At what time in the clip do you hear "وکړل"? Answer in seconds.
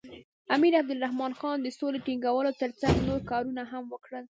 3.93-4.25